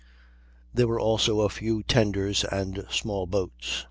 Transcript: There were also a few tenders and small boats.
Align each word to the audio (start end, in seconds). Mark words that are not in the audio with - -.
There 0.73 0.87
were 0.87 0.99
also 0.99 1.41
a 1.41 1.49
few 1.49 1.83
tenders 1.83 2.43
and 2.43 2.87
small 2.89 3.27
boats. 3.27 3.79